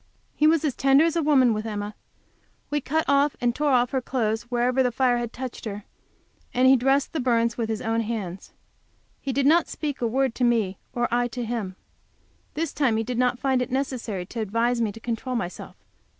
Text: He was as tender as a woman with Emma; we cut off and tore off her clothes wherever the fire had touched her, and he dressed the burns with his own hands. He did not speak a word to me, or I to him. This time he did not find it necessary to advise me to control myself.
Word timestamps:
He 0.35 0.47
was 0.47 0.65
as 0.65 0.73
tender 0.75 1.05
as 1.05 1.15
a 1.15 1.21
woman 1.21 1.53
with 1.53 1.63
Emma; 1.67 1.93
we 2.71 2.81
cut 2.81 3.05
off 3.07 3.37
and 3.39 3.53
tore 3.53 3.69
off 3.69 3.91
her 3.91 4.01
clothes 4.01 4.49
wherever 4.49 4.81
the 4.81 4.91
fire 4.91 5.19
had 5.19 5.31
touched 5.31 5.65
her, 5.65 5.83
and 6.55 6.67
he 6.67 6.75
dressed 6.75 7.13
the 7.13 7.19
burns 7.19 7.55
with 7.55 7.69
his 7.69 7.83
own 7.83 8.01
hands. 8.01 8.51
He 9.21 9.31
did 9.31 9.45
not 9.45 9.67
speak 9.67 10.01
a 10.01 10.07
word 10.07 10.33
to 10.33 10.43
me, 10.43 10.79
or 10.91 11.07
I 11.13 11.27
to 11.27 11.45
him. 11.45 11.75
This 12.55 12.73
time 12.73 12.97
he 12.97 13.03
did 13.03 13.19
not 13.19 13.37
find 13.37 13.61
it 13.61 13.69
necessary 13.69 14.25
to 14.25 14.39
advise 14.39 14.81
me 14.81 14.91
to 14.91 14.99
control 14.99 15.35
myself. 15.35 15.75